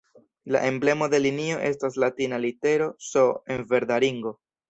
La 0.53 0.61
emblemo 0.69 1.09
de 1.13 1.19
linio 1.25 1.59
estas 1.67 1.99
latina 2.05 2.41
litero 2.47 2.89
"S" 3.09 3.27
en 3.57 3.63
verda 3.75 4.01
ringo. 4.07 4.35